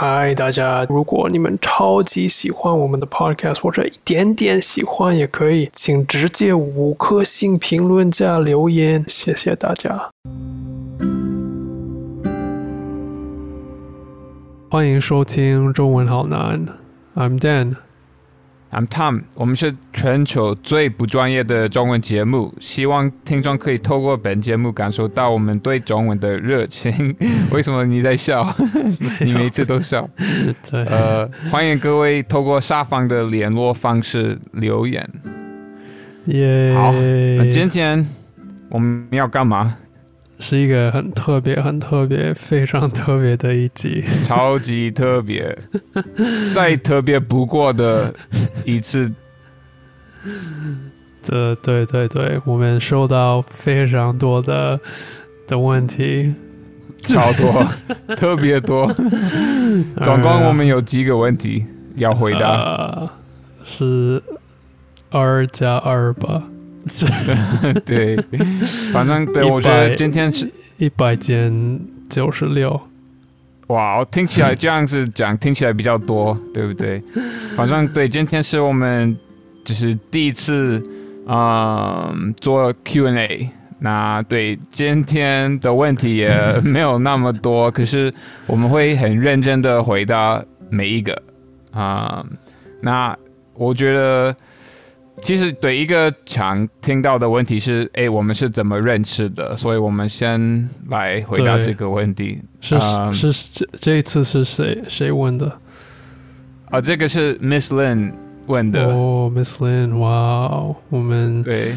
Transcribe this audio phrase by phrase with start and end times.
[0.00, 0.86] 嗨，大家！
[0.88, 10.10] 如果你们超级喜欢我们的 podcast，或者一点点喜欢也可以，请直接五颗星评论加留言，谢谢大家。
[14.70, 16.64] 欢迎收听中文好难
[17.16, 17.87] ，I'm Dan。
[18.70, 27.16] I'm Tom，我们是全球最不专业的中文节目，希望听众可以透过本节目感受到我们对中文的热情。
[27.50, 28.46] 为什么你在笑？
[29.20, 30.06] 你每次都笑。
[30.70, 35.08] 对，呃，欢迎各位透过下方的联络方式留言。
[36.26, 38.06] 耶、好那今天
[38.68, 39.78] 我们要干嘛？
[40.38, 44.02] 是一个很特别、很特别、非常特别的一集。
[44.22, 45.56] 超级特别，
[46.54, 48.14] 再特别不过的
[48.64, 49.12] 一次。
[51.26, 54.78] 对对对对，我们收到非常多的
[55.46, 56.34] 的问题，
[57.02, 57.66] 超多，
[58.16, 58.92] 特别多。
[60.02, 61.64] 总共我们有几个问题
[61.96, 62.48] 要回答？
[62.48, 63.10] 呃、
[63.62, 64.22] 是
[65.10, 66.42] 二加二吧？
[66.86, 67.06] 是
[67.84, 68.16] 对，
[68.92, 72.80] 反正对100我觉得今天是一百减九十六。
[73.66, 77.02] 哇，听起来这样子讲听起来比较多，对不对？
[77.56, 79.14] 反正对，今天是我们
[79.64, 80.82] 就是第一次，
[81.26, 83.50] 嗯，做 Q&A。
[83.80, 88.12] 那对今天的问题也没有那么多，可是
[88.46, 91.22] 我们会很认真的回答每一个
[91.72, 92.24] 啊、
[92.80, 93.16] 那
[93.54, 94.34] 我觉得。
[95.22, 99.54] 其实对一个常听到的问题是，哎，我们是怎么认识的？
[99.56, 102.40] 所以我们先来回答这个问题。
[102.60, 105.58] 是、嗯是这这一次是谁谁问的？
[106.70, 108.12] 啊，这个是 Miss Lin
[108.46, 108.86] 问的。
[108.88, 111.74] 哦，Miss Lin，哇哦，我们对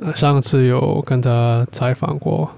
[0.00, 2.50] 呃上次有跟他采访过。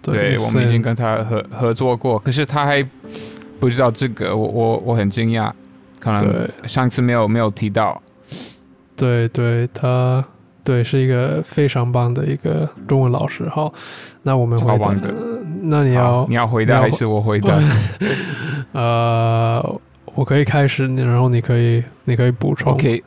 [0.00, 2.82] 对我们已经跟他合合作过，可是他还
[3.60, 5.52] 不知道这个，我我我很惊讶，
[6.00, 8.00] 可能对上次没有没有提到。
[8.98, 10.24] 对对，他
[10.64, 13.48] 对是一个非常棒的一个中文老师。
[13.48, 13.72] 好，
[14.22, 15.14] 那我们回答的。
[15.62, 17.58] 那你要你要回答还是我回答？
[18.72, 19.80] 呃，
[20.14, 22.72] 我可以开始，然后你可以你可以补充。
[22.72, 23.02] OK，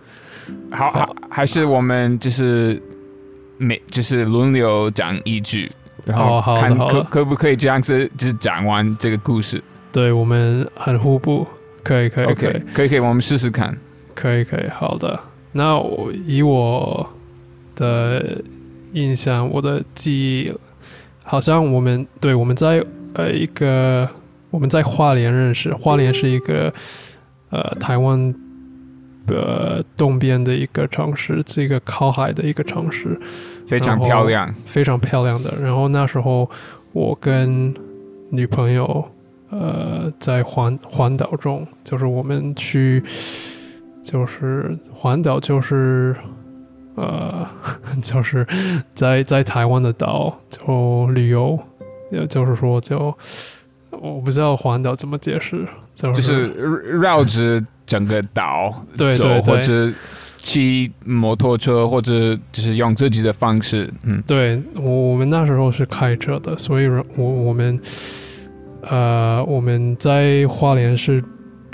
[0.72, 2.82] 好，好，还是我们就是
[3.58, 5.72] 每就是轮流讲一句，
[6.06, 9.62] 然后看好可可不可以这样子就是讲完这个故事。
[9.94, 11.46] 对我们很互补，
[11.84, 13.78] 可以可以可以可以可以，我们试试看。
[14.16, 15.20] 可以可以，好的。
[15.54, 17.10] 那我以我
[17.76, 18.42] 的
[18.94, 20.54] 印象，我的记忆，
[21.24, 24.10] 好像我们对我们在呃一个
[24.50, 26.74] 我们在花莲认识，花莲是一个
[27.50, 28.34] 呃台湾
[29.28, 33.20] 呃东边的一个城市，是一个靠海的一个城市，
[33.66, 35.54] 非常漂亮，非常漂亮的。
[35.62, 36.50] 然后那时候
[36.92, 37.74] 我跟
[38.30, 39.10] 女朋友
[39.50, 43.04] 呃在环环岛中，就是我们去，
[44.04, 46.16] 就是环岛就是
[46.96, 47.48] 呃
[48.02, 48.46] 就是
[48.94, 51.60] 在在台湾的岛就旅游，
[52.12, 53.16] 也就是说就
[53.92, 56.48] 我不知道环岛怎么解释，就就是
[57.00, 59.56] 绕着整个岛，对对对。
[59.56, 59.94] 或者
[60.38, 67.80] 骑摩托车，或者就是用自己的方式，嗯，对我我们那时候是开车的，所以我我们
[68.90, 71.24] 呃我们在花莲是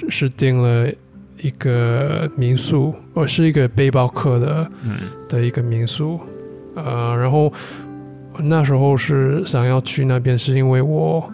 [0.10, 0.92] 是订了
[1.42, 4.96] 一个民宿，我是一个背包客的嗯。
[5.30, 6.20] 的一个民宿，
[6.76, 7.52] 呃然后
[8.40, 11.30] 那时候是想要去那边，是因为我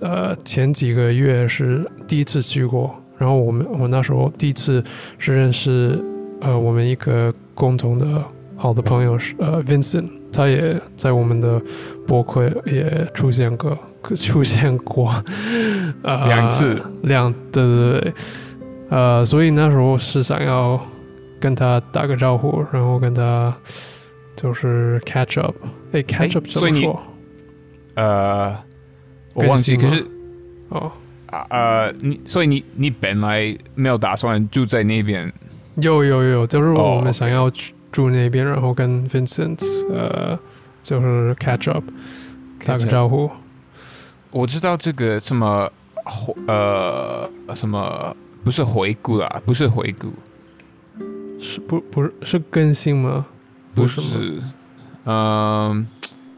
[0.00, 4.80] 呃前几个月是第一次去过，然后我们我那时候第一次
[5.18, 5.98] 是认识
[6.40, 8.22] 呃我们一个共同的
[8.56, 11.60] 好的朋友是呃 Vincent，他也在我们的
[12.06, 13.76] 博客也出现过，
[14.14, 15.12] 出现过，
[16.02, 18.14] 呃两次，两对对对，
[18.94, 20.80] 呃，所以那时候是想要
[21.40, 23.52] 跟他打个招呼，然后跟他
[24.36, 25.52] 就是 catch up，
[25.90, 27.02] 哎，catch up 怎所以你么说？
[27.96, 28.56] 呃，
[29.34, 30.06] 我忘记，可是
[30.68, 30.92] 哦，
[31.26, 35.32] 啊呃，你所以你你本来没有打算住在那边，
[35.74, 39.60] 有有有，就是哦我们想要去住那边，然后跟 Vincent
[39.92, 40.38] 呃，
[40.84, 41.82] 就是 catch up，
[42.64, 43.28] 打个招呼。
[44.30, 45.68] 我知道这个什么
[46.46, 50.12] 呃什么不是回顾啦，不是回顾，
[51.40, 53.26] 是不不是是更新吗？
[53.74, 54.00] 不是。
[55.06, 55.86] 嗯、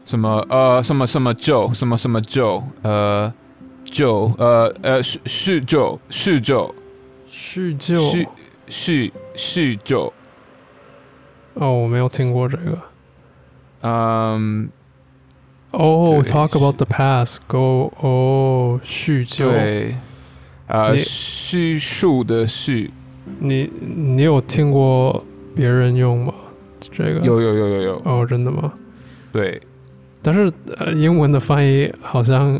[0.05, 3.31] 什么呃什么什么旧什么什么旧呃
[3.83, 6.73] 旧呃呃叙叙旧叙旧。
[7.29, 7.99] 叙旧？
[7.99, 8.27] 叙
[8.69, 10.11] 叙叙旧，
[11.53, 12.77] 哦，我没有听过这个。
[13.81, 14.69] 嗯，
[15.71, 16.21] 哦、对。
[16.23, 19.51] t a l k about the past，go 哦，叙旧。
[19.51, 19.95] 对
[20.67, 22.91] 呃，叙述的叙，
[23.39, 25.25] 你你有听过
[25.55, 26.33] 别人用吗？
[26.91, 28.73] 这个有有有有有，哦，真的吗？
[29.31, 29.61] 对，
[30.21, 32.59] 但是呃，英文的翻译好像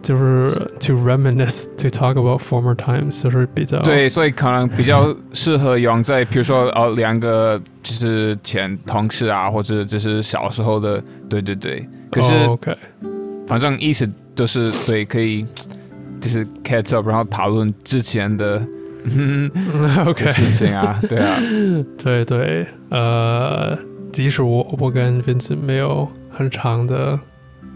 [0.00, 11.84] 就是 to reminisce to talk about former times，就是比较对，所以可能比较适合用在，比如说哦，两个就是前同事啊，或者就是小时候的，对对对。
[12.10, 12.76] 可是、哦 OK，
[13.46, 15.44] 反正意思就是对，可以
[16.20, 18.64] 就是 catch up，然后讨论之前的
[19.04, 19.50] 嗯
[20.06, 21.36] OK 的事情啊，对啊，
[22.02, 23.78] 对对，呃，
[24.12, 27.18] 即使我我跟 Vincent 没有很长的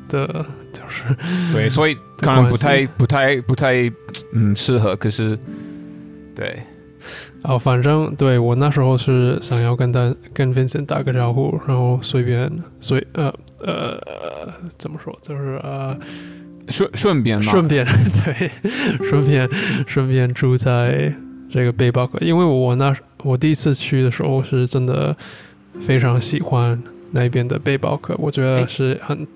[0.08, 1.04] 的，就是
[1.52, 3.90] 对，所以可能不太不太不太
[4.32, 5.38] 嗯适合，可是
[6.34, 6.58] 对。
[7.42, 12.50] 哦，反正对我那时候是想要跟他跟 Vincent 打个招呼，然后随便
[12.80, 13.26] 随呃
[13.60, 15.94] 呃呃怎么说，就是呃
[16.68, 18.50] 顺顺便嘛，顺便对
[19.08, 19.48] 顺便
[19.86, 21.14] 顺便住在
[21.50, 25.16] 这个背包客，因为我那我第一次去的时候是真的
[25.80, 26.82] 非常喜欢
[27.12, 29.26] 那边的背包客，我觉得是很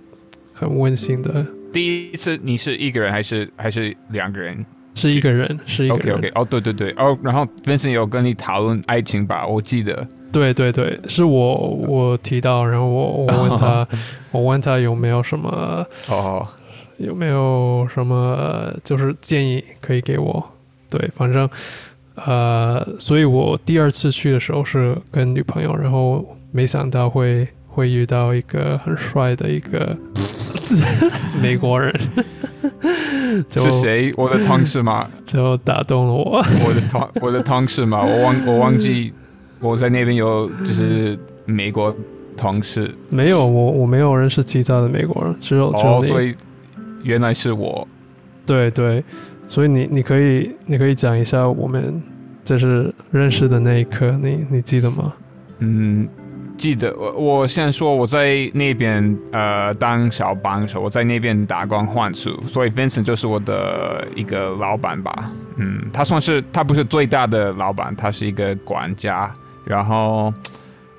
[0.52, 4.64] 很温馨的，第一次你是一个人还是还是两个人？
[4.94, 6.18] 是一个人是一个？OK 人。
[6.18, 9.46] OK，哦对对对，哦，然后 Vincent 有跟你讨论爱情吧？
[9.46, 10.04] 我记得。
[10.32, 13.86] 对对对，是我我提到，然后我我问他，
[14.32, 16.44] 我问他有没有什么哦，
[16.98, 20.50] 有没有什么就是建议可以给我？
[20.90, 21.48] 对，反正
[22.14, 29.96] 呃，所以我第二次去的时候是跟女朋友，然后没想到会会遇到一个很帅的一个
[31.40, 31.94] 美国人，
[33.48, 34.12] 就是谁？
[34.16, 35.06] 我的同事吗？
[35.24, 36.38] 就打动了我。
[36.38, 39.12] 我的同我的同事嘛，我忘我忘记
[39.60, 41.94] 我在那边有就是美国
[42.36, 46.34] 同事没有，我我没有认识其他的美国人，只有只有哦，所以
[47.02, 47.86] 原来是我。
[48.46, 49.04] 对对，
[49.46, 52.02] 所以你你可以你可以讲一下我们
[52.42, 55.12] 就是认识的那一刻，你你记得吗？
[55.58, 56.08] 嗯，
[56.56, 65.30] 记得我我先说我在那边呃当小帮手，我在那边打工换宿，所以 Vincent 就是我的一个老板吧。
[65.56, 69.30] 嗯，他算是他不是最大的老板，他是一个管家。
[69.64, 70.32] 然后，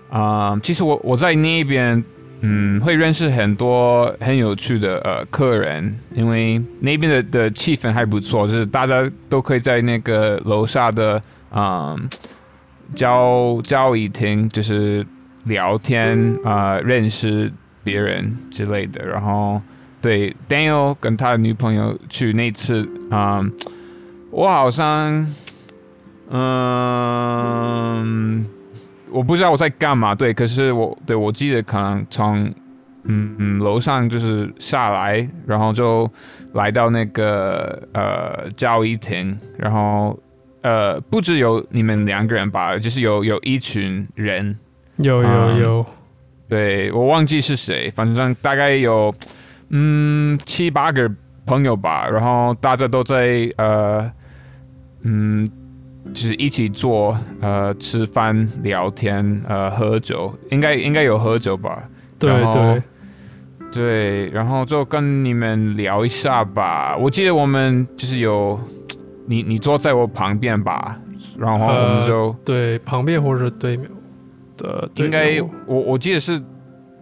[0.09, 2.03] 啊、其实我我在那边。
[2.41, 11.21] 嗯，会认识很多很有趣的呃客人，因为那边的的气氛还不错，就是大家都可以在那个楼下的
[11.51, 12.09] 嗯
[12.95, 15.05] 交交易厅，就是
[15.45, 17.51] 聊天啊、认识
[17.83, 19.05] 别人之类的。
[19.05, 19.61] 然后
[20.01, 23.51] 对 Daniel 跟他的女朋友去那次，嗯，
[24.31, 25.27] 我好像
[26.29, 26.59] 嗯。
[29.11, 32.45] 我不知道我在干嘛，对，可是我对我记得可能从
[33.05, 36.09] 嗯嗯楼上就是下来，然后就
[36.53, 40.17] 来到那个呃交易厅，然后
[40.61, 44.55] 呃不只有你们两个人吧，就是有有一群人，
[44.97, 45.85] 有有嗯有，
[46.47, 49.13] 对我忘记是谁，反正大概有
[49.69, 51.09] 嗯七八个
[51.45, 54.11] 朋友吧，然后大家都在呃
[55.03, 55.47] 嗯。
[56.05, 61.83] 就是一起做呃吃饭聊天呃喝酒，应该应该有喝酒吧？
[62.17, 62.83] 对对，
[63.71, 66.97] 对，然后就跟你们聊一下吧。
[66.97, 68.59] 我记得我们就是有
[69.27, 70.99] 你你坐在我旁边吧，
[71.37, 73.89] 然后我们就、对旁边或者对面
[74.57, 76.41] 的，对应该我我记得是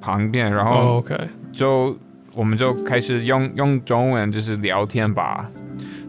[0.01, 1.17] 旁边，然哦后 OK，
[1.51, 1.97] 就、
[2.35, 5.49] 我们就开始用用中文就是聊天吧。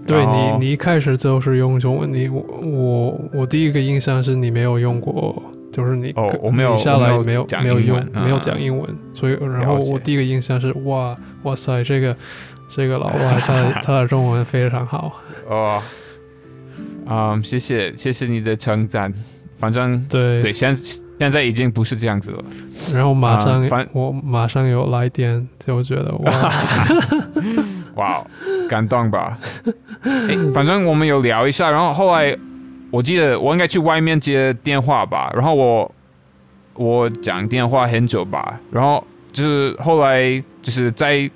[0.09, 5.41] 对你你一开始就是用中文，你我我我第一个印象是你没有用过。
[5.71, 12.17] 就是你哦我没有你下来没有没有用没有嗯讲英文，所以然后我第一个印象是哇哇塞这个
[12.69, 15.81] 这个老外他 他的中文非常好，哦，
[17.07, 19.13] 嗯，谢谢谢谢你的称赞。
[19.59, 22.43] 反正对对，现现在已经不是这样子了。
[22.93, 26.53] 然后马上、啊反我马上有来电，就觉得哇，
[27.95, 28.27] 哇，
[28.69, 29.39] 感动吧？
[30.03, 32.37] 诶 反正我们有聊一下，然后后来
[32.91, 35.95] 我记得我应该去外面接电话吧，然后我
[36.75, 39.03] 我讲电话很久吧，然后
[39.33, 41.29] 就是后来就是在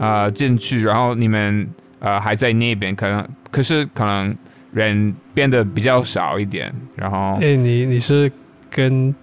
[0.00, 1.68] 啊进去，然后你们
[2.00, 4.34] 呃还在那边，可能可是可能
[4.72, 8.30] 人变得比较少一点，然后哎、你你是
[8.70, 9.14] 跟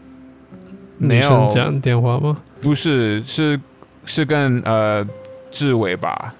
[0.97, 2.37] 女生讲电话吗？
[2.61, 3.59] 不是是
[4.05, 5.05] 是跟呃
[5.51, 6.33] 志伟吧，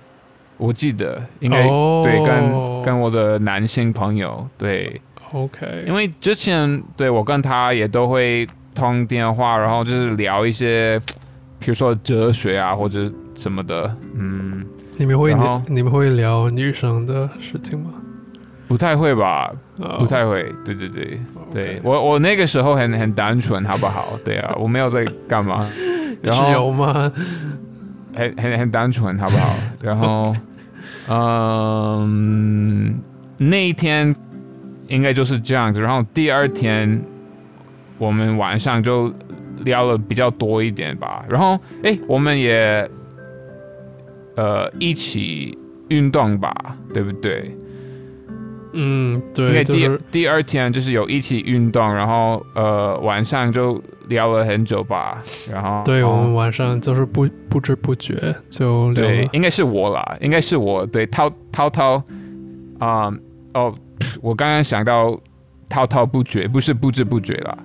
[0.58, 5.00] 我记得应该、哦对跟跟我的男性朋友对。
[5.32, 10.98] OK，因为之前对我跟他也都会通电话，然后就是聊一些，
[11.60, 14.66] 比如说哲学啊或者什么的，嗯，
[14.98, 17.92] 你们会然后你们会聊女生的事情吗？
[18.68, 19.52] 不太会吧？
[19.80, 20.44] 哦不太会。
[20.64, 21.20] 对对对
[21.52, 24.18] 对我我那个时候很很单纯，好不好？
[24.24, 25.68] 对啊，我没有在干嘛，
[26.22, 27.12] 然是后有吗？
[28.16, 29.54] 很很很单纯，好不好？
[29.84, 30.36] 然后，
[31.10, 32.98] 嗯，
[33.38, 34.16] 那一天
[34.88, 35.82] 应该就是这样子。
[35.82, 37.02] 然后第二天
[37.98, 39.14] 我们晚上就
[39.64, 41.26] 聊了比较多一点吧。
[41.30, 42.90] 然后，哎，我们也
[44.36, 45.58] 呃一起
[45.90, 46.54] 运动吧，
[46.94, 47.52] 对不对？
[48.78, 55.24] 嗯，对因，为第、就是第二天就是有一起运动，然后呃晚上就聊了很久吧。
[55.52, 59.08] 然后对我们晚上就是不不知不觉就聊，。
[59.08, 60.86] 对应该是我啦，应该是我。
[60.86, 62.04] 对，滔滔滔，
[62.80, 63.12] 啊、
[63.54, 63.74] 哦，
[64.22, 65.18] 我刚刚想到
[65.70, 67.58] 滔滔不绝，不是不知不觉啦。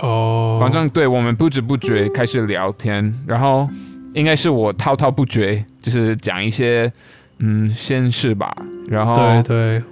[0.00, 3.68] 哦，反正对我们不知不觉开始聊天，然后
[4.12, 6.90] 应该是我滔滔不绝，就是讲一些
[7.38, 8.52] 嗯闲事吧。
[8.88, 9.82] 然后对对，我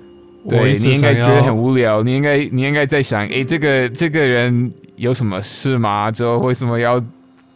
[0.48, 6.10] 对你应该觉得很无聊，你应该你应该在想，诶，这个这个人有什么事吗？
[6.10, 7.02] 之后为什么要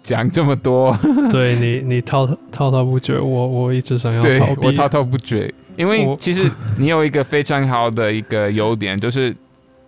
[0.03, 0.97] 讲这么多？
[1.31, 9.35] 对你你滔滔滔不绝，我我一直想要对逃避我滔滔不绝，因为其实 你有一个非常好的一个优点，就是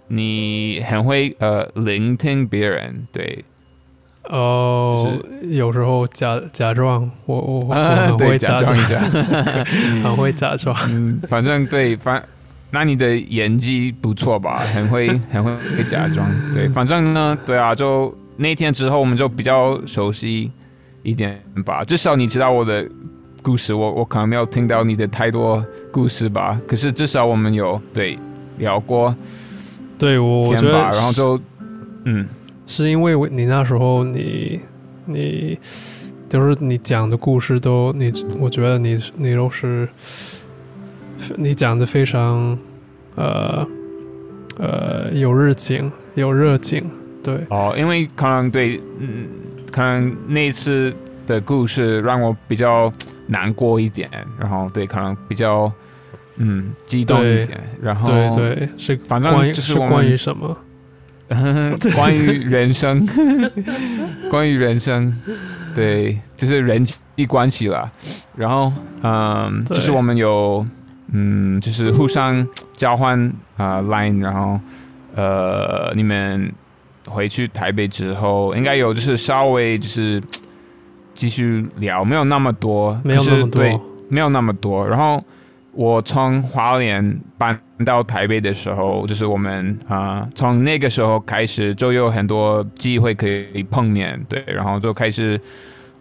[0.09, 3.45] 你很会呃聆听别人，对，
[4.31, 5.13] 哦，
[5.43, 8.99] 有时候假假装我我我很，会假装一，下，
[10.03, 10.75] 很会假装。
[10.91, 12.23] 嗯，反正对，反
[12.71, 20.51] 那你的演技不错吧， 很会很会会假装，对，反正呢，对啊，就那天之后我们就比较熟悉
[21.03, 22.89] 一点吧，至少你知道我的。
[23.43, 28.19] 故事我我可能没有听到你的太多故事吧，可是至少我们有对
[28.59, 29.15] 聊过
[29.97, 31.41] 对我我觉得然后就
[32.07, 32.27] 嗯。
[32.67, 34.59] 是因为我你那时候你
[35.05, 35.57] 你
[36.29, 39.89] 就是你讲的故事都你我觉得你你都是
[41.37, 42.59] 你讲的非常
[43.15, 43.67] 呃
[44.59, 46.85] 呃有热情有热情，
[47.23, 49.27] 对哦，因为可能对嗯，
[49.71, 50.95] 可能那次
[51.27, 52.91] 的故事让我比较
[53.27, 55.71] 难过一点，然后对，可能比较
[56.37, 60.57] 嗯激动一点，然后对对是反正就是关于什么？
[61.97, 63.05] 关于人生，
[64.31, 65.13] 关于人生，
[65.75, 67.91] 对，就是人际关系了。
[68.37, 70.65] 然后，嗯，就是我们有，
[71.13, 72.47] 嗯，就是互相
[72.77, 73.19] 交换
[73.57, 74.59] 啊、呃 line，然后，
[75.15, 76.53] 呃，你们
[77.07, 80.21] 回去台北之后，应该有就是稍微就是
[81.15, 83.63] 继续聊，没有那么多，没有那么多，
[84.09, 84.87] 没有那么多。
[84.87, 85.21] 然后
[85.73, 95.41] 我从华联搬到台北的时候，就是我们啊、呃从那个时候开始就有很多机会可以碰面，对，然后就开始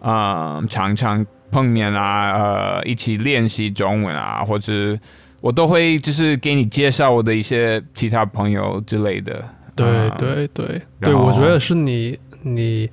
[0.00, 4.98] 啊、呃常常碰面啊，呃，一起练习中文啊，或者
[5.40, 9.44] 我都会就是给你介绍我的一些其他朋友之类的。
[9.74, 12.88] 对啊对对对，我觉得是你你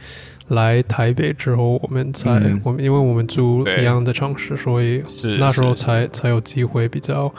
[0.50, 7.34] 来台北之后，我们才、嗯我们因为我们住一样的城市，所以是那时候才才有机会比较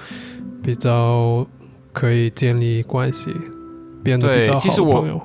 [0.63, 1.47] 比较
[1.93, 3.35] 可以建立关系，
[4.03, 5.21] 变得对比较好其实我的朋友。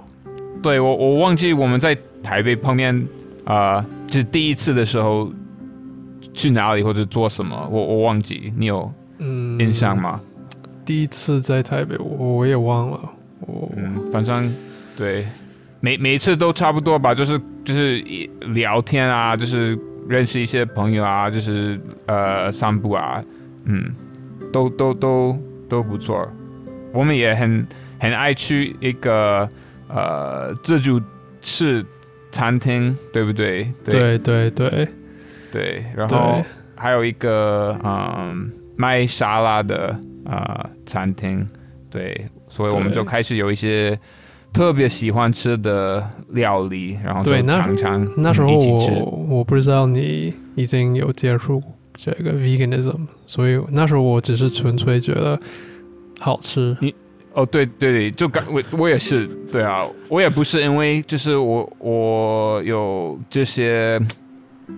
[0.61, 2.93] 对我我忘记我们在台北碰面
[3.45, 5.31] 啊、呃，就是第一次的时候
[6.33, 10.19] 去哪里或者做什么，我我忘记，你有嗯，印象吗？
[10.85, 12.99] 第一次在台北，我我也忘了。
[13.41, 14.53] 我、嗯，反正
[14.97, 15.25] 对，
[15.79, 23.23] 每每一次都差不多吧，就是就是一聊天啊，就是认识一些朋友啊，就是呃散步啊，
[23.65, 23.93] 嗯，
[24.51, 26.27] 都都都都不错。
[26.91, 27.67] 我们也很
[27.99, 29.47] 很爱去一个
[29.87, 30.99] 呃自助
[31.39, 31.85] 式
[32.31, 33.71] 餐厅，对不对？
[33.85, 34.87] 对对对
[35.51, 36.41] 对，然后
[36.75, 41.45] 还有一个嗯卖沙拉的呃餐厅，
[41.89, 43.97] 对，所以我们就开始有一些
[44.53, 51.61] 特别喜欢吃的料理，然后就对那常常那时候我我不知道你已经有接触
[51.95, 55.39] 这个 veganism，所以那时候我只是纯粹觉得
[56.19, 56.75] 好吃。
[56.79, 56.93] 你
[57.33, 64.01] 哦，对对对，就刚我我也是，对啊，我也不是因为就是我我有这些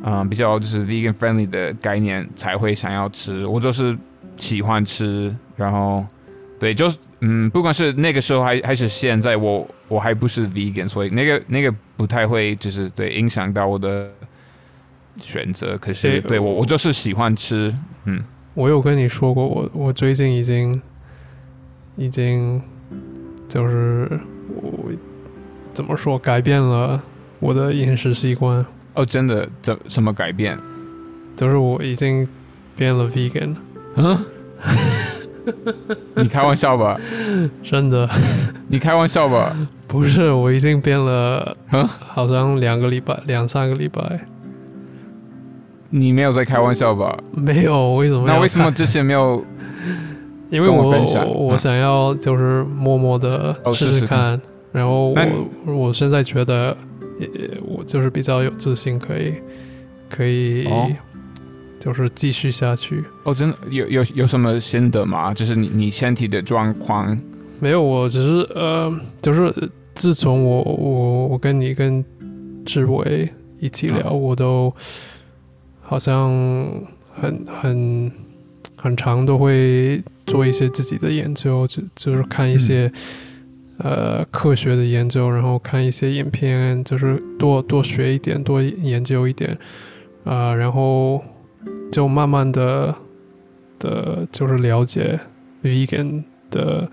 [0.04, 3.98] 嗯比较就是 vegan friendly 的概念才会想要吃，我就是
[4.38, 6.06] 喜欢吃，然后
[6.60, 14.10] 对，就是嗯，不管是那个时候还还是现在，我我还不是 vegan，所以那个那个不太会就是对影响到我的
[15.22, 17.74] 选择，可是诶对我我就是喜欢吃，
[18.06, 20.82] 嗯，我有跟你说过，我我最近已经
[21.96, 22.62] 已经
[23.48, 24.20] 就是
[24.56, 24.92] 我
[25.74, 27.02] 怎么说改变了
[27.40, 30.58] 我的饮食习惯，哦，真的怎什么改变？
[31.36, 32.28] 就是我已经
[32.76, 33.56] 变了 vegan，
[33.96, 34.26] 嗯，
[36.16, 37.00] 你开玩笑吧？
[37.64, 38.08] 真的
[38.68, 39.56] 你开玩笑吧？
[39.88, 44.26] 不是，我已经变了嗯，好像两个礼拜，两三个礼拜。
[45.90, 47.18] 你没有在开玩笑吧？
[47.34, 48.24] 没有，为什么？
[48.26, 48.72] 那为什么？
[48.72, 49.44] 之前没有？
[50.50, 50.94] 因为我
[51.50, 54.40] 我想要就是默默的试哦试试看，
[54.74, 56.76] 然后我我现在觉得，
[57.22, 59.36] 也我就是比较有自信，可以
[60.10, 60.90] 可以哦。
[61.80, 63.04] 就是继续下去。
[63.24, 63.58] 哦，真的？
[63.72, 65.34] 有有有什么心得吗？
[65.34, 67.20] 就是你你身体的状况，
[67.60, 69.52] 没有，我只是呃，就是
[69.96, 72.06] 自从我我我跟你跟
[72.64, 73.28] 志伟
[73.60, 74.22] 一起聊，嗯。
[74.22, 74.72] 我都
[75.82, 76.30] 好像
[77.20, 78.12] 很很
[78.78, 82.92] 很长都会做一些自己的研究，就就是看一些、
[83.78, 89.58] 呃科学的研究，然后看一些影片，就是多多学一点，多研究一点，
[90.24, 91.22] 啊、然后
[91.92, 92.96] 就慢慢的
[93.80, 95.20] 的，就是了解
[95.64, 96.90] vegan 的。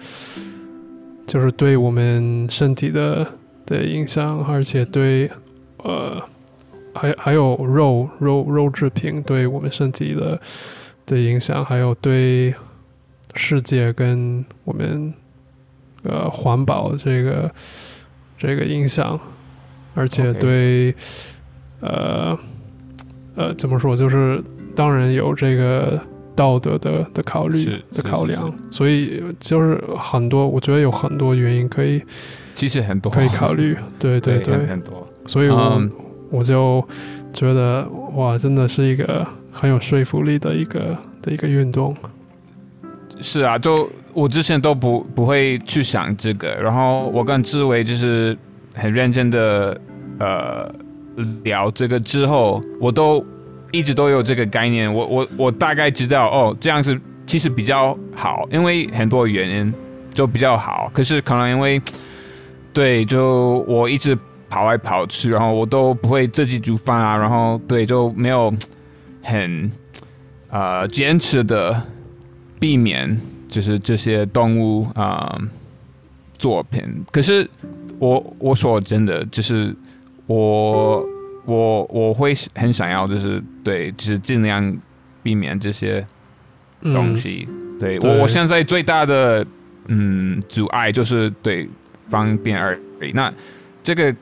[1.26, 3.26] 就是对我们身体的
[3.66, 5.30] 的影响，而且对
[5.84, 6.22] 呃，
[6.94, 10.40] 还还有肉肉肉制品对我们身体的
[11.04, 12.54] 的影响，还有对
[13.34, 15.12] 世界跟我们
[16.02, 17.50] 呃环保这个
[18.36, 19.18] 这个影响，
[19.94, 20.94] 而且对
[21.80, 22.38] 呃
[23.34, 24.42] 呃怎么说，就是
[24.74, 26.00] 当然有这个
[26.34, 32.02] 道德的的考虑的考量，所以就是很多，我觉得有很多原因可以
[32.54, 33.10] 其实很多。
[33.10, 35.06] 可以考虑， 对对对，很很多。
[35.26, 35.90] 所以我、嗯。
[36.30, 36.86] 我就
[37.32, 41.96] 觉得哇，真的是一个很有说服力的一个的一个运动，
[43.22, 43.88] 是啊，就
[44.18, 48.36] 我之前都不不会去想这个，然后我跟志伟就是
[48.74, 49.80] 很认真的
[50.18, 50.68] 呃
[51.44, 53.24] 聊这个之后，我都
[53.70, 59.72] 一直都有这个概念，我我我大概知道哦，这样子其实比较好，因为很多原因
[60.12, 61.80] 就比较好，可是可能因为
[62.72, 64.18] 对，就我一直
[64.50, 68.52] 跑来跑去，然后我都不会自己煮饭啊，然后对就没有
[69.22, 69.70] 很
[70.50, 71.82] 呃坚持的
[72.58, 73.16] 避免
[73.48, 75.48] 就是这些动物啊、呃
[76.38, 76.84] 作品。
[77.10, 77.48] 可是
[77.98, 79.74] 我我说真的，就是
[80.26, 81.04] 我
[81.44, 84.76] 我我会很想要，就是对，就是尽量
[85.22, 86.06] 避免这些
[86.80, 87.48] 东嗯，西。
[87.80, 89.44] 对对我我现在最大的
[89.86, 91.68] 嗯阻碍就是对
[92.08, 93.10] 方便而已。
[93.12, 93.32] 那
[93.82, 94.14] 这个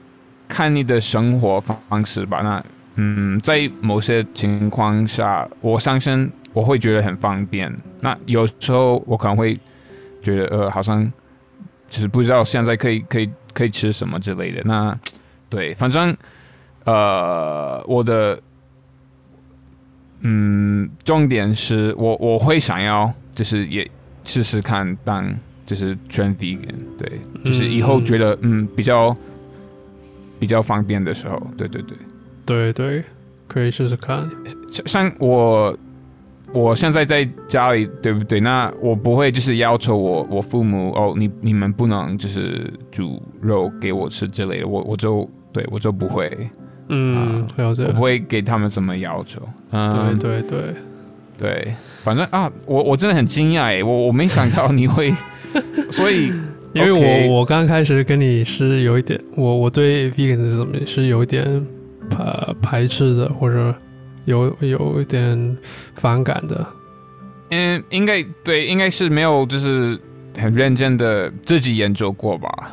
[0.49, 2.41] 看你的生活方式吧。
[2.43, 2.65] 那
[2.99, 7.71] 嗯，在某些情况下，我相信我会觉得很方便。
[8.01, 9.61] 那有时候我可能会
[10.23, 11.05] 觉得呃，好像
[11.91, 14.63] 就是不知道现在可以可以可以吃什么之类的。
[14.65, 14.99] 那
[15.51, 16.17] 对，反正
[16.85, 18.41] 呃，我的
[20.23, 23.87] 嗯，重点是我我会想要就是也
[24.25, 25.31] 试试看当
[25.67, 29.15] 就是全 vegan，对，就是以后觉得嗯比较
[30.41, 31.95] 比较方便的时候，对对对。
[32.47, 33.05] 对对，
[33.47, 34.27] 可以试试看，
[34.71, 35.77] 像像我，
[36.57, 38.41] 我现在在家里，对不对？
[38.41, 46.31] 那我不会就是要求我我父母哦，你你们不能就是煮肉给我吃之类的，我我就对我就不会，
[46.89, 49.41] 嗯，了解我，不会给他们什么要求。
[49.71, 50.75] 嗯，对对对，
[51.39, 55.13] 对，反正啊，我我真的很惊讶诶，我我没想到你会，
[55.93, 56.33] 所以
[56.73, 56.91] 因为
[57.29, 61.67] 我我刚开始跟你是有一点，我我对 veganism 是有一点
[62.09, 63.75] 排排斥的，或者
[64.27, 66.67] 有有一点反感的。
[67.51, 69.99] 嗯，应该对，应该是没有就是
[70.37, 72.73] 很认真的自己研究过吧。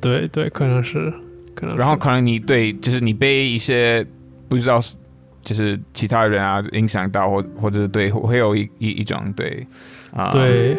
[0.00, 1.12] 对对，可能是，
[1.54, 1.80] 可能是。
[1.80, 4.06] 然后可能你对，就是你被一些
[4.48, 4.96] 不知道是
[5.42, 9.66] 就是其他人啊影响到，或或者对会有一一一种对
[10.12, 10.76] 啊、对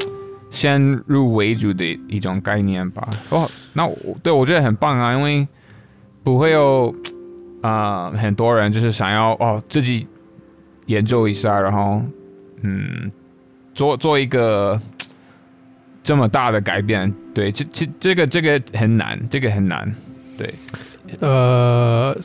[0.50, 3.06] 先入为主的一种概念吧。
[3.30, 5.46] 哦，那我对我觉得很棒啊，因为
[6.24, 6.96] 不会有
[7.62, 10.08] 啊、很多人就是想要哦自己
[10.86, 12.02] 研究一下，然后
[12.62, 13.12] 嗯
[13.74, 14.80] 做做一个
[16.04, 17.14] 这么大的改变。
[17.34, 19.94] 对，这这这个这个很难，这个很难。
[20.38, 20.54] 对，
[21.20, 22.16] 呃，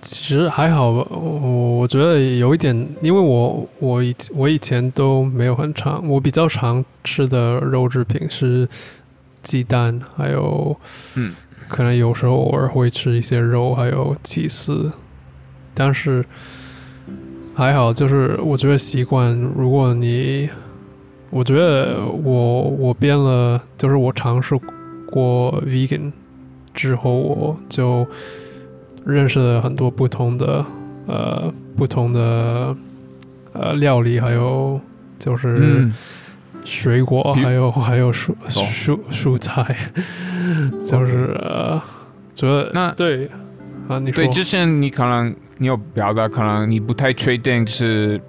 [0.00, 8.68] 其实还好吧，我我觉得有一点，因为我我以我以前都没有很常，我比较常吃的肉制品是
[9.42, 10.76] 鸡蛋，还有
[11.16, 11.32] 嗯，
[11.72, 14.92] 可能有时候偶尔会吃一些肉，还有起司，
[15.72, 16.22] 但是
[17.54, 20.50] 还好，就是我觉得习惯，如果你，
[21.30, 24.54] 我觉得我我变了，就是我尝试
[25.06, 26.12] 过 vegan
[26.74, 28.06] 之后，我就
[29.06, 30.66] 认识了很多不同的
[31.06, 32.76] 呃不同的
[33.54, 34.78] 呃料理，还有
[35.18, 35.94] 就是嗯，
[36.66, 39.90] 水果，比还有还有蔬蔬蔬菜，
[40.84, 41.80] 就是呃，
[42.34, 43.28] 主要那对
[43.88, 48.20] 啊，你说对，之前你可能你有表达，可能你不太确定是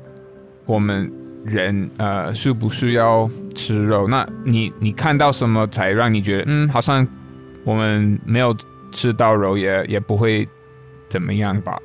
[0.66, 1.12] 我们
[1.44, 4.08] 人呃需不需要吃肉。
[4.08, 7.08] 那你你看到什么才让你觉得嗯，好像
[7.64, 8.56] 我们没有
[8.92, 10.48] 吃到肉也也不会
[11.10, 11.80] 怎么样吧？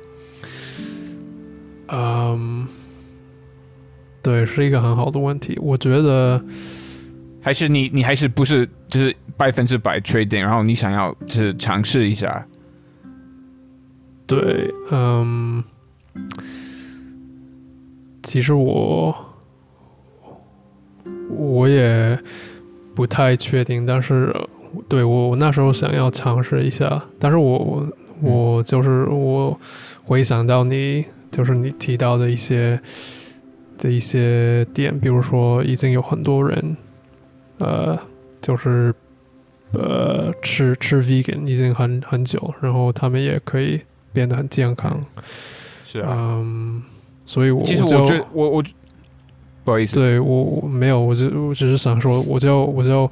[1.91, 2.67] 嗯，
[4.21, 5.57] 对，是一个很好的问题。
[5.61, 6.43] 我觉得
[7.41, 12.45] 还是你你还是不是就是百分之百确定，然后你想要就是尝试一下？
[14.27, 15.63] 对，嗯，
[18.21, 19.15] 其实我
[21.29, 22.19] 我也
[22.93, 24.35] 不太确定，但是
[24.87, 27.87] 对我我那时候想要尝试一下，但是我我
[28.21, 29.59] 我就是我
[30.03, 32.79] 回想到你就是你提到的一些
[33.77, 36.77] 的一些点，比如说已经有很多人
[37.59, 37.97] 呃
[38.41, 38.93] 就是
[39.73, 44.99] 呃吃吃 vegan 已经很很久，然后他们也可以变得很健康，
[45.87, 46.81] 是啊，嗯，
[47.25, 48.63] 所以我其实就我觉得我我
[49.63, 53.09] 不好意思，对我我没有，我就我只是想说，我就我就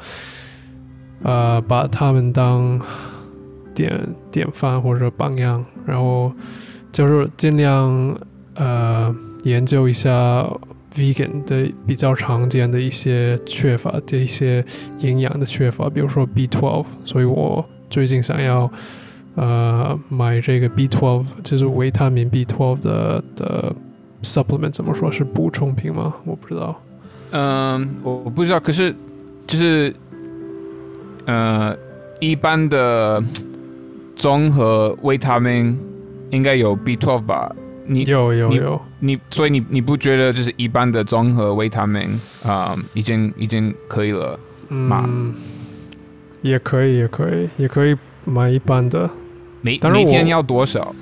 [1.22, 2.82] 呃把他们当
[3.76, 6.32] 典典范或者榜样，然后
[6.92, 8.18] 就是尽量
[8.56, 10.50] 呃研究一下
[10.94, 14.64] vegan 的比较常见的一些缺乏的一些
[15.00, 18.72] 营养的缺乏，比如说 B12，所以我最近想要
[19.36, 23.76] 呃买这个 B12，就是维他命 B12 的的
[24.24, 26.16] supplement 怎么说是补充品吗？
[26.26, 26.82] 我不知道。
[27.32, 28.96] 嗯，我不知道，可是
[29.46, 29.94] 就是
[31.26, 31.78] 呃，
[32.20, 33.22] 一般的
[34.16, 35.78] 综合维他命
[36.32, 37.54] 应该有 B12 吧？
[37.88, 44.38] 你你有有有，你，所以你你不觉得就是一般的综合维他命啊、已经已经可以了？
[44.70, 45.34] 嘛嗯，
[46.42, 47.96] 也可以，也可以，也可以
[48.26, 49.10] 买一般的，
[49.62, 50.94] 每当然我每天要多少？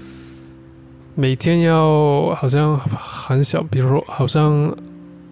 [1.15, 4.71] 每天要好像很小，比如说好像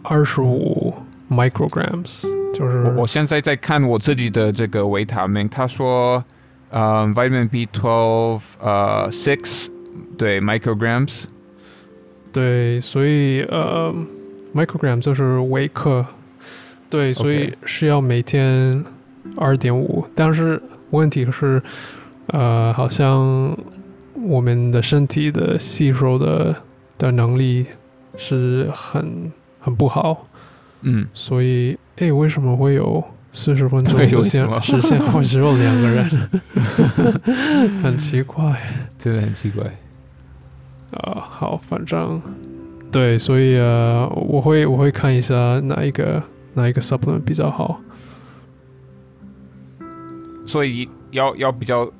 [0.01, 0.93] 二十五
[1.29, 6.23] micrograms，就是我我现在在看我自己的这个维他命，他说
[6.69, 9.67] 呃，vitamin B12 呃 six
[10.17, 11.25] 对 micrograms。
[12.33, 13.93] 对，所以呃
[14.55, 16.05] ，microgram 就是微克，
[16.89, 18.83] 对，所以是要每天
[19.37, 21.61] 二点五，但是问题是，
[22.27, 23.55] 呃，好像
[24.15, 26.55] 我们的身体的吸收的
[26.97, 27.67] 的能力
[28.17, 30.27] 是很很不好，
[30.81, 36.09] 嗯，所以，诶，为什么会有四十分钟对的为什么线时限会只有两个人？
[37.83, 38.59] 很奇怪。
[38.97, 39.63] 真的很奇怪。
[40.93, 42.21] 啊、好，反正
[42.91, 46.21] 对，所以呃，我会我会看一下哪一个
[46.53, 47.81] 哪一个 supplement 比较好。
[50.45, 51.91] 所以要要比较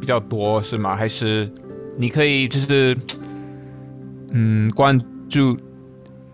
[0.00, 0.94] 比较多是吗？
[0.94, 1.50] 还是
[1.96, 2.96] 你可以就是
[4.32, 5.56] 嗯关注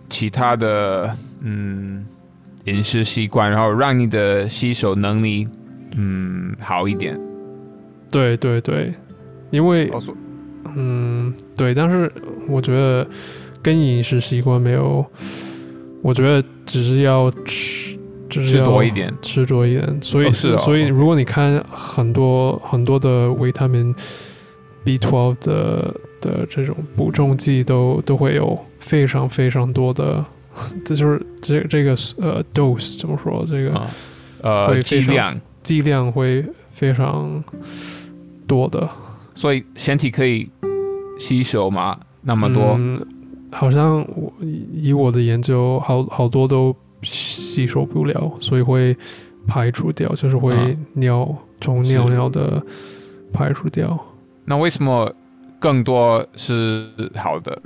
[0.09, 2.05] 其他的嗯
[2.65, 5.47] 饮食习惯，然后让你的吸收能力
[5.97, 7.19] 嗯好一点。
[8.11, 8.93] 对对对，
[9.51, 9.89] 因为
[10.77, 12.11] 嗯对，但是
[12.49, 13.07] 我觉得
[13.63, 15.05] 跟饮食习惯没有，
[16.03, 17.99] 我觉得只是要吃，
[18.29, 19.13] 只是吃要多一点。
[19.23, 19.99] 吃多一点。
[20.03, 23.95] 所以、哦是哦所以如果你看很多很多的维他命
[24.85, 30.25] B12 的的这种补充剂都都会有非常非常多的，
[30.85, 33.47] 这就是这这个呃 dose 怎么说？
[33.49, 33.89] 这个啊
[34.43, 37.43] 呃会剂量，剂量会非常
[38.47, 38.87] 多的，
[39.35, 40.49] 所以身体可以
[41.19, 41.99] 吸收吗？
[42.23, 42.77] 那么多？
[42.81, 43.05] 嗯，
[43.53, 48.97] 好像我以我的研究，好好多都吸收不了，所以会
[49.47, 52.63] 排除掉，就是会嗯尿从是尿尿的
[53.33, 53.99] 排除掉，
[54.45, 55.15] 那为什么
[55.59, 57.61] 更多是好的？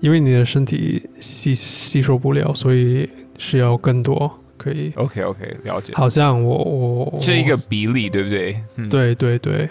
[0.00, 4.92] 因为你的身体吸吸收不了，所以是要更多可以。
[4.96, 5.92] OK OK，了解。
[5.94, 8.60] 好像我我这一个比例，对不对？
[8.76, 8.88] 嗯。
[8.88, 9.68] 对对对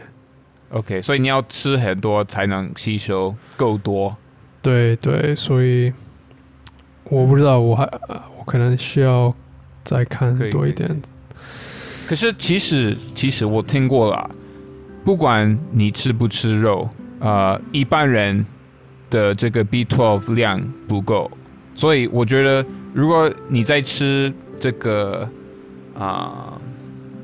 [0.73, 4.17] OK，所以你要吃很多才能吸收够多。
[4.61, 5.93] 对对，所以
[7.03, 7.83] 我不知道，我还
[8.39, 9.33] 我可能需要
[9.83, 10.99] 再看多一点。
[12.07, 14.29] 可是其实其实我听过了，
[15.05, 18.43] 不管你吃不吃肉，呃，一般人
[19.09, 21.29] 的这个 B12 量不够，
[21.75, 25.29] 所以我觉得如果你在吃这个
[25.95, 26.59] 啊、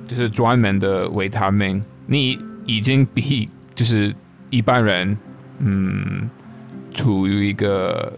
[0.06, 2.38] 就是专门的维他命，你
[2.78, 4.14] 已经比就是
[4.50, 5.18] 一般人
[5.60, 6.30] 嗯
[6.94, 8.14] 处于一个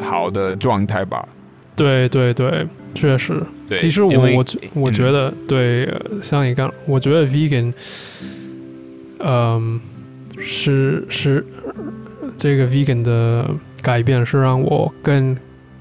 [0.00, 1.28] 好的状态吧。
[1.76, 3.42] 对对对，确实。
[3.68, 7.72] 对，其实我因为我我觉得对，呃像你刚，我觉得 vegan，
[9.18, 9.78] 嗯、
[10.38, 11.44] 是是
[12.36, 13.50] 这个 vegan 的
[13.82, 15.36] 改变是让我更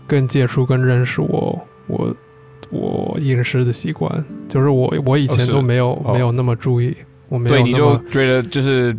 [0.06, 2.16] 更接触、更认识我我
[2.72, 6.12] 我饮食的习惯，就是我我以前都没有、哦。
[6.14, 6.94] 没有那么注意，
[7.36, 8.96] 我没有对，你就觉得就是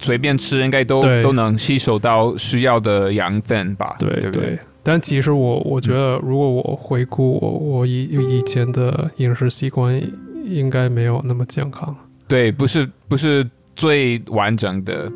[0.00, 3.94] 随便吃应该都都能吸收到需要的养分吧？
[3.98, 4.58] 对对？
[4.82, 10.02] 但其实我我觉得，如果我回顾我我以以前的饮食习惯，
[10.44, 11.94] 应该没有那么健康。
[12.26, 15.10] 对，不是不是最完整的。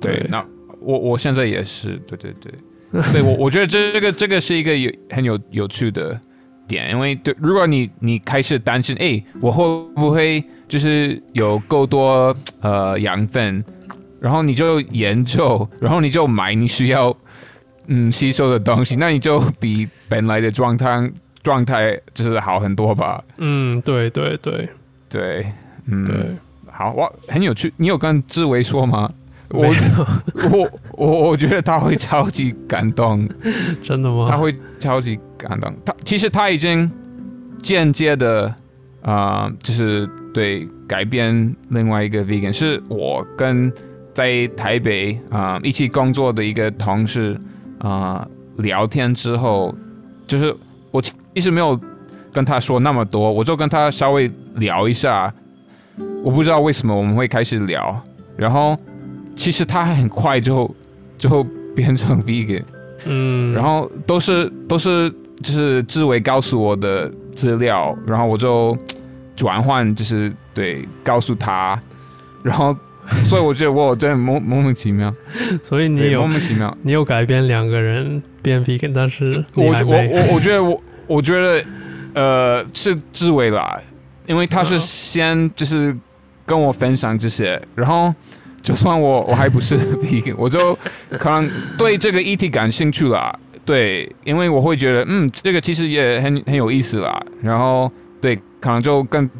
[0.00, 0.44] 对，对那
[0.80, 6.18] 我我现在也是，对对对，对我我觉得这这个这个是一个有很有有趣的
[6.68, 13.62] 点，因为对，如果你你开始担心，哎，我会不会就是有够多呃养分，
[14.20, 17.16] 然后你就研究，然后你就买你需要
[17.88, 21.10] 嗯吸收的东西，那你就比本来的状态
[21.42, 23.22] 状态就是好很多吧？
[23.38, 24.68] 嗯，对对对
[25.08, 25.46] 对，
[25.86, 26.16] 嗯，对，
[26.70, 27.72] 好哇，很有趣。
[27.76, 29.12] 你有跟志伟说吗？
[29.50, 29.66] 我
[30.50, 33.28] 我我我觉得他会超级感动，
[33.84, 34.28] 真的吗？
[34.30, 35.72] 他会超级感动。
[35.84, 36.90] 他其实他已经
[37.62, 38.46] 间接的
[39.02, 43.72] 啊、呃就是对改变另外一个 vegan，是我跟
[44.12, 47.38] 在台北啊、呃一起工作的一个同事
[47.78, 49.74] 啊、呃聊天之后，
[50.26, 50.54] 就是
[50.90, 51.78] 我其其实没有
[52.32, 55.32] 跟他说那么多，我就跟他稍微聊一下。
[56.22, 58.02] 我不知道为什么我们会开始聊，
[58.36, 58.76] 然后
[59.36, 60.74] 其实他很快就
[61.16, 61.44] 就
[61.74, 62.64] 变成 vegan。
[63.04, 65.08] 嗯，然后都是都是
[65.42, 68.76] 就是志伟告诉我的资料，然后我就
[69.36, 71.78] 转换，就是对告诉他，
[72.42, 72.76] 然后
[73.26, 75.14] 所以我觉得我真的莫莫名其妙，
[75.62, 76.74] 所以你有莫名其妙。
[76.82, 79.72] 你有改变两个人变 vegan，但是我我。
[79.72, 81.64] 我我觉得我我觉得
[82.14, 83.78] 呃是志伟啦，
[84.26, 85.96] 因为他是嗯先就是
[86.44, 88.12] 跟我分享这些，然后
[88.66, 90.76] 就算我我还不是 vegan，我就
[91.12, 91.48] 可能
[91.78, 93.32] 对这个议题感兴趣啦。
[93.64, 97.16] 对，因为我会觉得嗯，这个其实也很很有意思啦。
[97.40, 97.88] 然后
[98.20, 99.30] 对，可能就跟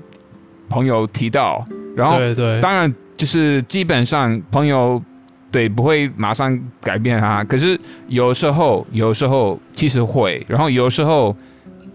[0.68, 1.64] 朋友提到，
[1.96, 5.02] 然后对对，当然，就是基本上朋友
[5.50, 11.36] 对不会马上改变啊，可是有时候有时候其实会，然后有时候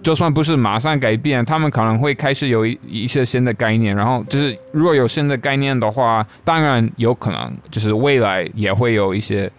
[0.02, 9.52] 就算不是马上改变，他们可能会开始有一一些新的概念，然后就是如果有新的概念的话，当然有可能就是未来也会有一些。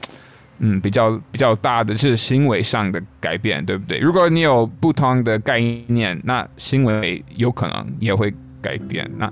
[0.64, 3.98] 嗯，比较比较大的就是行为上的改变，对不对？
[3.98, 9.10] 如果你有不同的概念，那行为有可能也会改变。
[9.18, 9.28] 那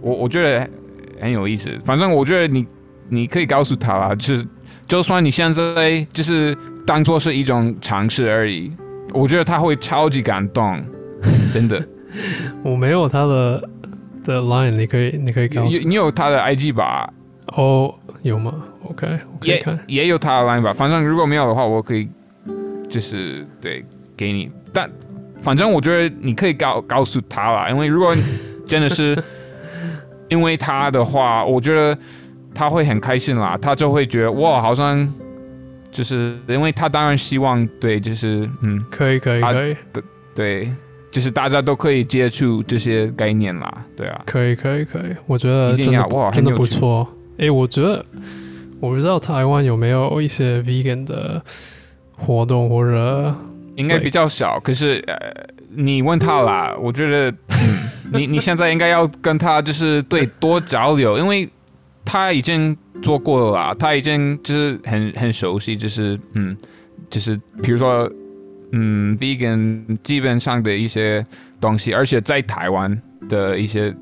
[0.00, 0.68] 我我觉得
[1.20, 1.70] 很有意思。
[1.84, 2.66] 反正我觉得你
[3.08, 4.44] 你可以告诉他啦，就是
[4.88, 6.52] 就算你现在就是
[6.84, 8.72] 当做是一种尝试而已，
[9.16, 10.82] 我觉得他会超级感动，
[11.52, 11.82] 真的。
[12.62, 13.68] 我没有他的
[14.24, 17.12] 的 line，你可以你可以告诉你你有他的 IG 吧？
[17.56, 18.52] 哦，有吗
[18.90, 19.78] ？OK，我可以也看。
[19.86, 20.72] 也有他的 line 吧。
[20.72, 22.08] 反正如果没有的话，我可以
[22.88, 23.84] 就是对
[24.16, 24.50] 给你。
[24.72, 24.90] 但
[25.40, 28.14] 反正我觉得你可以告告诉他啦，因为如果
[28.66, 29.16] 真的是
[30.28, 31.96] 因为他的话，我觉得
[32.54, 35.06] 他会很开心啦，他就会觉得哇，好像
[35.96, 39.74] 就是因为他当然希望对，就是嗯，可以可以他可以。
[40.34, 40.70] 对，
[41.10, 47.08] 就是大家都可以接触这些概念啦，对啊，可以可以可以，我觉得真的真的不错。
[47.38, 48.04] 诶，我觉得
[48.78, 51.42] 我不知道台湾有没有一些 vegan 的
[52.12, 53.34] 活动或者
[53.76, 55.16] 应该比较少，可是呃，
[55.70, 61.48] 你问他啦，我觉得，嗯，你你现在应该要跟他就是对多交流，因为
[62.06, 66.56] 他已经做过了啦，他已经就是很很熟悉，就是嗯，
[67.10, 68.10] 就是比如说
[68.72, 71.26] 嗯，vegan 基本上的一些
[71.60, 72.96] 东西，而且在台湾
[73.28, 73.94] 的一些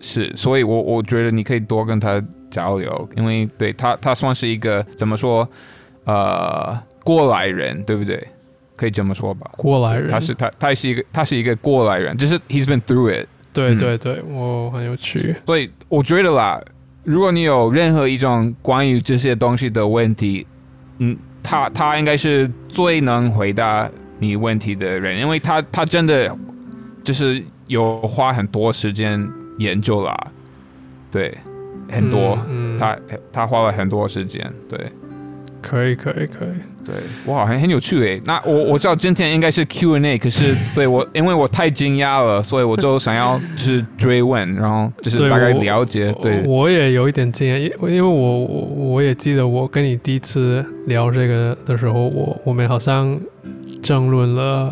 [0.00, 5.46] 事，所以我我觉得你可以多跟他交流，因为对他他算是一个怎么说
[6.04, 8.26] 呃过来人，对不对？
[8.76, 9.50] 可以这么说吧。
[9.56, 10.10] 过来人。
[10.10, 13.24] 他是他他是一个他是一个过来人，就是 he's been through it。
[13.24, 15.36] 嗯对对对，我很有趣。
[15.46, 16.60] 所以我觉得啦，
[17.04, 20.46] 如果你有任何一种关于这些东西的问题，
[20.98, 23.88] 嗯，他他应该是最能回答
[24.18, 26.34] 你问题的人，因为他他真的
[27.02, 30.16] 就是有花很多时间研究啦，
[31.10, 31.36] 对，
[31.90, 32.78] 很多，嗯，嗯。
[32.78, 32.98] 他
[33.32, 34.90] 他花了很多时间，对，
[35.64, 36.52] 可以可以可以。
[36.84, 36.94] 对，
[37.32, 38.20] 哇，很很有趣诶。
[38.26, 46.12] 那我我知道今天应该是 Q&A，可是对我因为我太惊讶了，所以我就想要就是追问，然后就是大概了解。
[46.20, 48.60] 对，我也有一点惊讶，因因为我我
[48.92, 53.18] 我也记得我跟你第一次聊这个的时候，我我们好像
[53.82, 54.70] 争论了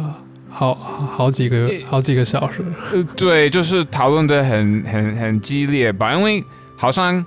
[0.50, 2.62] 好好几个好几个小时。
[2.92, 6.44] 呃，对，就是讨论的很很很激烈吧，因为
[6.76, 7.24] 好像。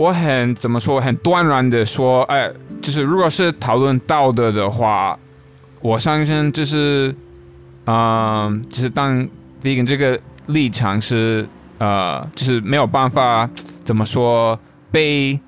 [0.00, 5.18] 我很怎么说，很断然的说，哎，就是如果是讨论道德的话，
[5.82, 7.14] 我相信就是，
[7.84, 9.28] 嗯，就是当
[9.62, 13.46] vegan 这个立场是，呃，就是没有办法
[13.84, 14.58] 怎么说
[14.90, 15.38] 被，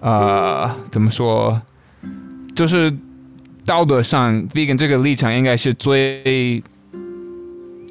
[0.00, 1.58] 呃，怎么说，
[2.54, 2.94] 就是
[3.64, 6.62] 道德上 vegan 这个立场应该是最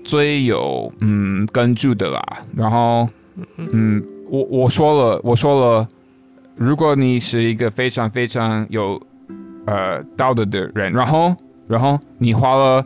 [0.04, 2.22] 最有嗯根据的啦，
[2.56, 3.08] 然后
[3.58, 4.06] 嗯。
[4.28, 5.88] 我我说了，我说了，
[6.56, 9.02] 如果你是一个非常非常有
[9.66, 11.36] 呃道德的人，然后
[11.68, 12.86] 然后你花了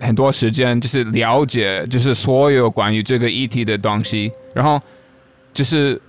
[0.00, 4.80] 很多时间，就是了解，就是所有关于这个议题的东西，然后
[5.52, 6.00] 就是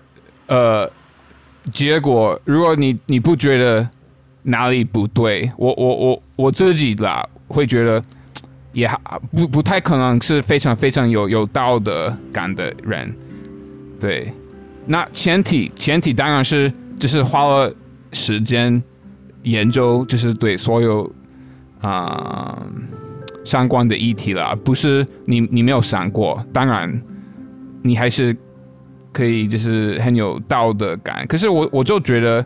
[0.48, 0.90] 呃，
[1.72, 3.88] 结果如果你你不觉得
[4.42, 8.04] 哪里不对，我我我我自己啦会觉得
[8.72, 8.90] 也
[9.32, 13.16] 不不太可能是非常非常有有道德感的人。
[14.00, 14.34] 对，
[14.86, 17.74] 那前提前提当然是就是花了
[18.12, 18.82] 时间
[19.44, 21.10] 研究，就是对所有
[21.82, 22.62] 啊
[23.46, 27.02] 相关的议题了，不是你你没有想过，当然
[27.82, 28.36] 你还是
[29.12, 31.26] 可以就是很有道德感。
[31.28, 32.46] 可是我我就觉得，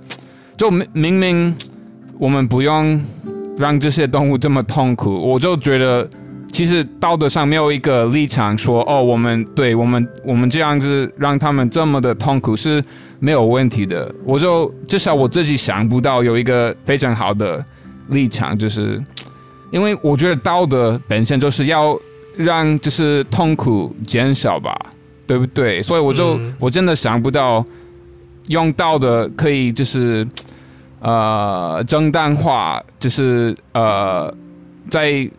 [0.56, 1.56] 就明明明
[2.20, 3.02] 我们不用
[3.58, 6.10] 让这些动物这么痛苦，我就觉得。
[6.58, 12.84] 其实道德上没有一个立场说哦，我们对我们我们这样子让他们这么的痛苦是
[13.20, 14.12] 没有问题的。
[14.26, 17.64] 我就至少我自己想不到有一个非常好的
[18.08, 19.00] 立场，就是
[19.70, 21.96] 因为我觉得道德本身就是要
[22.36, 24.76] 让就是痛苦减少吧，
[25.28, 25.80] 对不对？
[25.84, 27.64] 所以我就我真的想不到
[28.48, 30.28] 用道德可以就是
[31.02, 34.34] 呃正当化，就是呃
[34.90, 35.30] 在。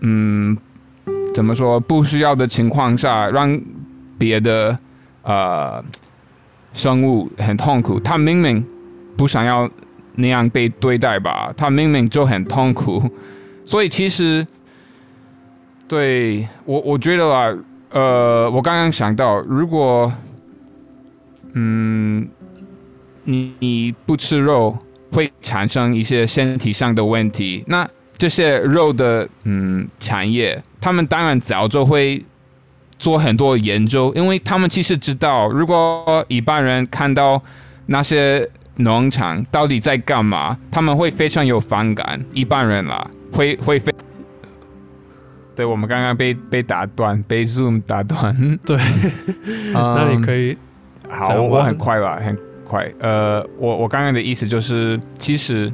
[0.00, 0.56] 嗯，
[1.34, 1.80] 怎么说？
[1.80, 3.60] 不需要的情况下，让
[4.18, 4.76] 别的
[5.22, 5.82] 呃
[6.72, 7.98] 生物很痛苦。
[7.98, 8.64] 他明明
[9.16, 9.68] 不想要
[10.14, 11.52] 那样被对待吧？
[11.56, 13.02] 他明明就很痛苦。
[13.64, 14.46] 所以其实，
[15.88, 17.56] 对我我觉得啦，
[17.90, 20.12] 呃，我刚刚想到，如果
[21.54, 22.28] 嗯
[23.24, 24.78] 你你不吃肉
[25.12, 27.88] 会产生一些身体上的问题，那。
[28.18, 32.24] 这些肉的嗯产业，他们当然早就会
[32.98, 37.40] 做很多研究，因为他们其实知道，如果一般人看到
[37.86, 42.24] 那些农场到底在干嘛，他们会非常有反感。
[42.32, 43.92] 一般人啦，会会非，
[45.54, 48.34] 对我们刚刚被被打断，被 Zoom 打断。
[48.64, 48.78] 对，
[49.74, 50.56] 那你可以，
[51.08, 52.90] 好，我很快吧，很快。
[52.98, 55.70] 呃，我我刚刚的意思就是，其实。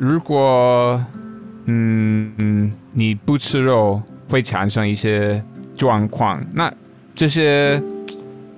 [0.00, 0.98] 如果
[1.66, 5.44] 嗯你不吃肉会产生一些
[5.76, 6.72] 状况，那
[7.14, 7.80] 这些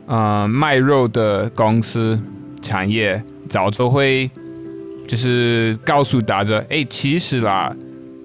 [0.07, 2.17] 呃卖肉的公司
[2.63, 4.31] 产业早就会
[5.09, 7.75] 就是告诉大家，哎，其实啦，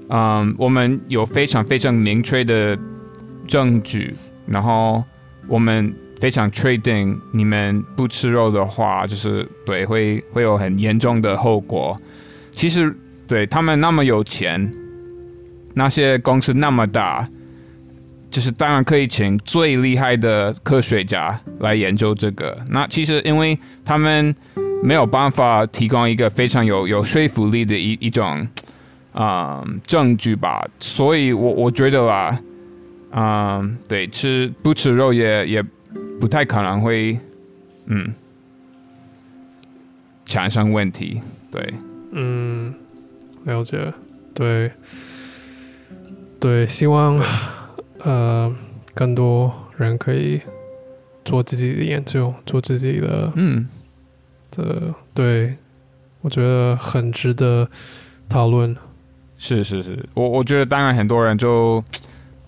[0.09, 2.77] 嗯，我们有非常非常明确的
[3.47, 4.13] 证据，
[4.45, 5.03] 然后
[5.47, 11.97] 我们非常确定你们不吃肉的话，就是对会会有很严重的后果。
[12.51, 12.95] 其实。
[13.27, 14.71] 对他们那么有钱，
[15.73, 17.27] 那些公司那么大，
[18.29, 22.57] 就是当然可以请最厉害的科学家来研究这个。
[22.69, 24.33] 那其实因为他们
[24.81, 28.47] 没有办法提供一个非常有有说服力的一一种
[29.11, 32.39] 啊证据吧，所以我我觉得啦，
[33.11, 35.63] 嗯，对，吃不吃肉也也
[36.19, 37.19] 不太可能会
[37.87, 38.13] 嗯
[40.25, 41.19] 产生问题。
[41.51, 41.73] 对，
[42.11, 42.73] 嗯。
[43.45, 43.93] 了解，
[44.33, 44.71] 对，
[46.39, 47.19] 对，希望
[48.03, 48.53] 呃
[48.93, 50.41] 更多人可以
[51.23, 53.67] 做自己的研究，做自己的，嗯，
[54.51, 55.55] 的，对，
[56.21, 57.69] 我觉得很值得
[58.27, 58.75] 讨论。
[59.37, 61.83] 是是是，我我觉得当然很多人就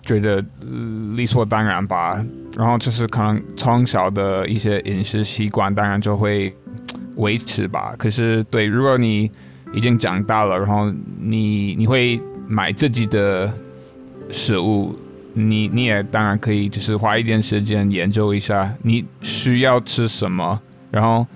[0.02, 0.44] 觉得
[1.14, 2.24] 理所当然吧，
[2.56, 6.52] 然后就是可能从小的一些饮食习惯，当然就会
[7.16, 7.94] 维持吧。
[7.96, 9.30] 可是对，如果你
[9.72, 13.52] 已经长大了然后你你会买自己的
[14.30, 14.96] 食物
[15.34, 20.60] 你你也当然可以就是花一点时间研究一下你需要吃什么
[20.90, 21.26] 然后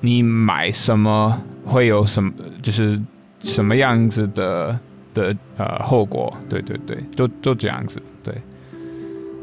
[0.00, 2.30] 你买什么会有什么
[2.62, 3.00] 就是
[3.40, 4.78] 什么样子的
[5.14, 8.34] 的呃后果对对对就就这样子对。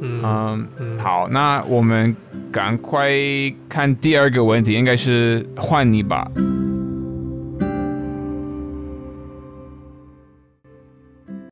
[0.01, 0.67] 嗯。
[0.99, 2.15] 好那我们
[2.51, 3.09] 赶快
[3.67, 6.29] 看第二个问题应该是换你吧。